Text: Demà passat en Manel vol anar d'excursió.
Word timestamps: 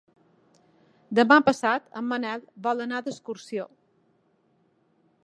Demà 1.19 1.35
passat 1.49 1.85
en 2.01 2.09
Manel 2.13 2.43
vol 2.69 2.83
anar 2.87 3.03
d'excursió. 3.09 3.69